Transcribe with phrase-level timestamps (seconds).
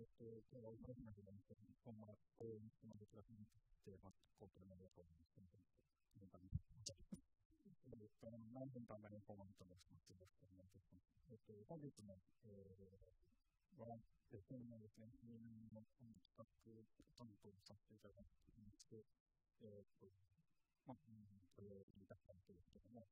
[0.00, 1.76] えっと、今日はお話しなければいけない。
[1.84, 2.08] こんな、
[2.40, 3.36] こういう、この別が見
[3.84, 5.36] て、まあ、こう、これまでと思います。
[6.16, 6.48] なんかね、
[7.92, 12.16] えっと、何分間かインフォーマントの質問というか、えっと、本日の、
[12.48, 14.00] えー、は、
[14.32, 16.48] えっと、ですね、入念の企画
[17.20, 19.04] 担当させていただきまして、
[19.60, 20.08] えっと、
[20.88, 21.00] まあ、
[21.52, 23.04] それを言いたかったんですけども、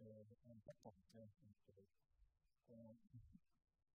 [0.00, 1.76] えー、昨今ですね、えっと、
[2.64, 2.96] この、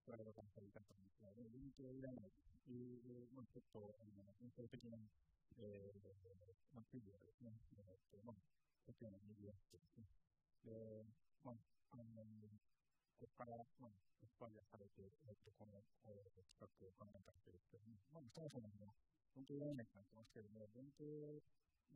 [0.05, 4.97] 我々がされたんですが、文系いらないという、まあ、ちょっと、あの、印象的な、
[5.57, 6.01] えー、
[6.73, 8.39] まあ、記事がですね、えっと、まあ、
[8.85, 10.05] こちらのメディアってですね、
[10.61, 11.05] で、
[11.41, 11.57] まあ、
[11.93, 12.21] あの、
[13.17, 18.69] ここから、まあ、エスパイアされて、えっと、この、えー、企画を考えたわけですけども、まあ、そもそも、
[19.33, 21.41] 文系いらないってなってますけども、文系、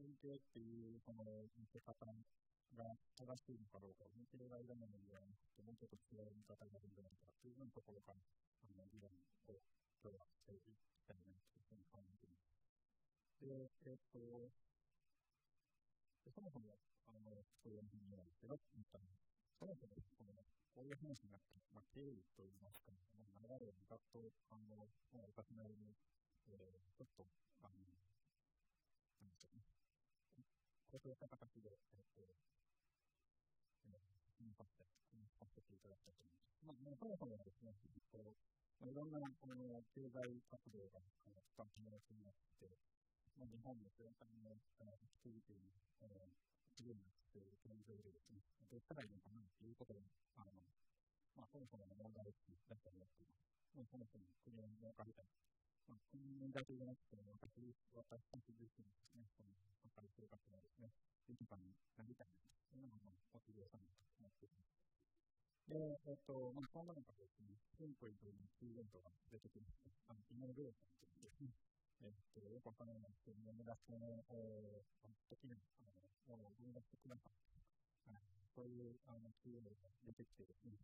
[0.02, 1.94] 文系っていう、その、見せ方
[2.74, 5.29] が正しいのかどうか、文系がいらないのではなくて、
[5.70, 8.26] もうちょっと違う見方があるんじゃないかというようなところから、
[8.66, 9.62] あの、議論を
[10.02, 10.74] 今日はしていき
[11.06, 12.58] たいなというふうに考えています。
[13.38, 14.50] で、えっと、
[16.34, 16.74] そもそも、
[17.06, 18.58] あの、そういうふうに言うんですけど、
[19.62, 20.42] そもそも、この、
[20.74, 25.94] こういう話になった、まあ、経緯といいますか、まあ、流れをざっと、あの、まあ、私なりに、
[26.50, 27.30] えー、ちょっと、
[27.62, 27.86] あの、
[29.22, 29.62] なんでしょうね、
[30.90, 32.26] 構成した形で、えっと、
[34.40, 35.28] 見させて、見
[35.60, 36.80] させていただきたいと思います。
[36.88, 37.76] まあ、そもそもですね、
[38.16, 38.32] こう、
[38.80, 42.80] まあ、いろんな、この、経済活動が、あの、期間的なになって、
[43.36, 46.16] まあ、日本で生産の、あの、アクティビティに、あの、
[46.72, 48.40] するようになっている現状でですね、
[48.72, 50.00] どうしたらいいのかなということで、
[50.40, 50.56] あの、
[51.36, 53.36] まあ、そもそもの問題だったりだとか、
[53.76, 55.28] まあ、そもそも国を儲かりたい。
[55.92, 59.52] まあ、この問題じゃなくて、私、私たち自身ですね、その、
[59.84, 60.88] やっぱり生活がですね、
[61.28, 64.80] 豊かになりたいな、というのが、まあ、モチベーションだと思っています。
[65.69, 70.12] で、えっと、まあ、そんな中ですね、シンプルというイベントが出てきました。
[70.12, 71.56] あの、イメージレーションというですね、
[72.04, 78.12] えっと、よくわからないですけども、目指すの、えー、的な、あの、ものを生み出してください。
[78.12, 78.24] はい。
[78.52, 80.76] そういう、あの、キーワードが出てきてですね、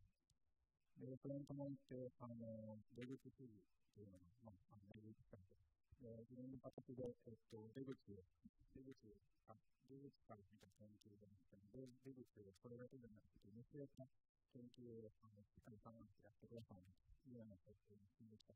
[1.03, 3.51] で、それに伴って、あの、出口主義
[3.91, 5.75] というのが、まあ、あの、出口したんです。
[5.99, 8.23] で、いろんな形で、えっと、出口を、
[8.71, 9.11] 出口
[9.51, 9.59] あ、
[9.91, 11.67] 出口から見た研究でもですね、
[12.07, 14.07] 出口をそれだけでなくて、見据えた
[14.55, 18.55] 研究を、あの、しっかり考えてやってくださいというような形で進んできた。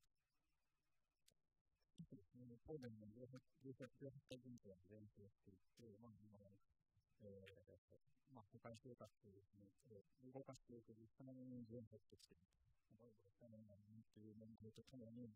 [2.16, 3.28] ですね、当年の18
[4.24, 6.40] 歳人口が減少していて、まあ、今、
[7.20, 12.48] えー、まあ、社会生活をですね、えー動かしていく実際に減少してきている。
[12.96, 15.36] 例えば、お金がないという問題とともに、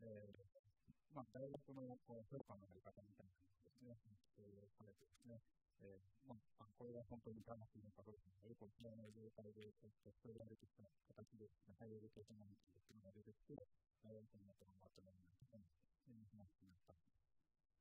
[0.00, 1.94] えー、まあ、大学の
[2.26, 5.38] 評価のやり方みたいなのですね、えーされてですね、
[5.82, 13.58] えー、まあ、これが本当に正しいのかどうか、よく知らない状態で、えっと、それが出てきた形で、ハイエデュケーションマネーというのが出てきて、
[14.02, 16.94] 大学のとまとめになったという話になった。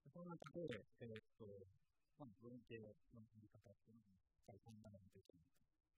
[0.10, 0.66] その中で、
[1.02, 1.46] えー、っと、
[2.18, 5.50] まあ、文系のやり方っていうのを、しっかり考えないといけない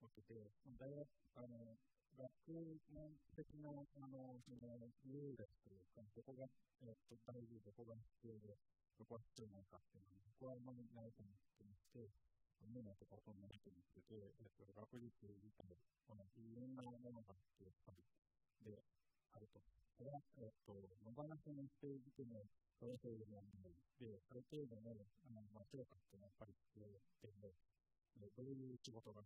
[0.03, 0.11] と。
[0.11, 0.35] わけで、
[0.67, 1.07] まあ、大学、
[1.39, 1.79] あの、
[2.19, 2.27] 学
[2.91, 6.43] 問的な、あの、その、ルールというか、どこが、
[6.83, 8.59] えっと、大事、どこが必要で、
[8.99, 12.11] どこが必要ないかっていうのは、僕はあんまりないと思ってまして、
[12.67, 15.71] 見ないとかそんなことについて、えっと、学術自体、
[16.03, 18.03] このいろんなものがあって、やっぱり、
[18.63, 18.83] で、
[19.31, 19.59] あると。
[19.99, 22.43] ただ、えっと、野放しにしていても、
[22.75, 26.91] その程度の問題で、ある程度の、あの、まあ、評価っていうのはやっぱり必要
[27.23, 29.21] で、どういう仕事が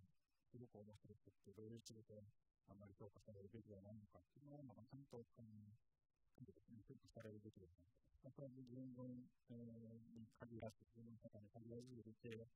[0.47, 2.23] すごく面白くて、どういう仕事が
[2.71, 5.75] あまり評価されるべきではないのかっていうのを、まあ、ちゃんと、あの、
[6.43, 7.87] ですね、評価されるべきですね。
[8.23, 8.87] まあ、これは自分
[9.49, 12.47] えー、に限らず、自分の中に限らず、理系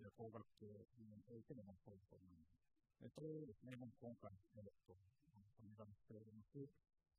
[0.00, 0.66] や工学系
[1.00, 2.64] においても、まあ、そういうことなんです。
[3.12, 6.60] それをですね、まあ、今回、えっと、お願いしております、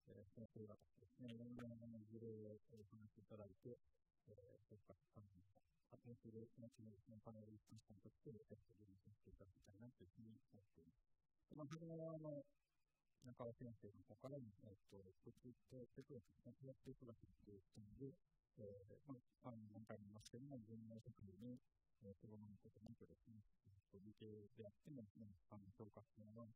[0.08, 1.66] えー、先生方ですね、いろんな
[2.10, 3.78] 事例をお話しいただいて、
[4.30, 5.65] えー、そういった感じの
[6.06, 11.10] 発展する、その次のパネル一般さんとして、えっと、議論させていただきたいなというふうに思っています。
[11.58, 12.46] まあ、初めは、あの、
[13.26, 18.14] 中尾先生の方から、えっと、物理とテクノロジー、テクノロジーという点で、
[18.62, 21.58] えー、まあ、あの、何回も言いますけども、人命社会に、
[22.06, 23.42] えー、とどまることなくですね、
[23.98, 26.54] 理系であっても、ね、あの、評価っていうのは、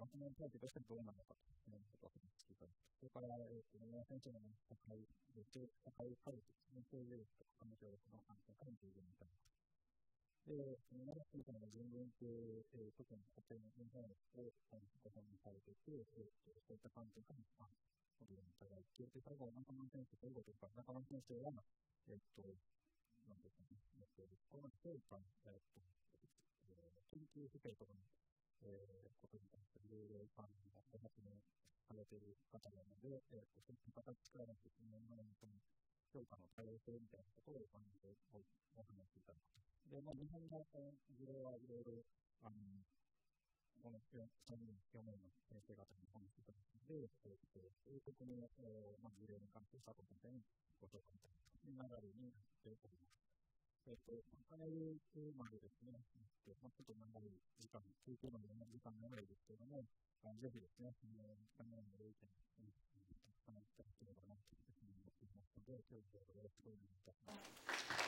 [0.00, 2.80] 学問体系としてどうなのかということを話していただく。
[2.96, 3.76] それから、えっ、と、
[4.08, 5.04] 先生の社会、
[5.44, 9.36] 社会科学ですね、そういうとか、環境学の観点から見ているみたいな
[10.48, 14.50] で、長崎さんの人文系、えー、特に保険の日本を
[15.04, 17.76] ご本にされていて、えー、そういった観点から、まあ、
[18.18, 21.60] ご議論いただいて、で、最後、中村先生ということか、中村先生は、
[22.08, 22.42] えっと、
[23.28, 25.84] なんですかね、えっと、この評価、えっと、
[27.12, 28.00] 研究不正とかに
[28.64, 30.54] えー、ことに対していろいろあの
[30.92, 31.32] ご発言
[31.86, 35.58] されている方なので、えー、そういった形からですね、今のその
[36.10, 38.14] 評価の多様性みたいなことを感じて
[38.74, 39.62] お話しいただく。
[39.90, 40.66] で、まあ、日本の
[41.10, 42.02] 事例はいろいろ、
[42.42, 42.82] あの、
[43.80, 44.28] この3
[44.60, 50.44] 人、4名の先生方にお話しいただくので、えー、そういうことの、えーまあ、事例に関して佐藤先生に
[50.78, 53.19] ご紹介いただく流れになっております。
[53.88, 54.12] えっと、
[54.50, 55.00] パネル
[55.38, 55.96] までですね、
[56.46, 59.88] えっとまあ、ちょっと長い時間、休憩までの時間長いですけども、
[60.24, 67.99] あぜひですね、パネルの意見、たくさんいただければなというふうに思っていますので、今日はよろしくお願いいたします。